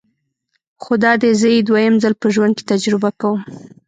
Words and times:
خو 0.81 0.93
دادی 1.03 1.31
زه 1.39 1.47
یې 1.55 1.61
دویم 1.69 1.95
ځل 2.03 2.13
په 2.21 2.27
ژوند 2.33 2.53
کې 2.57 2.63
تجربه 2.71 3.09
کوم. 3.21 3.39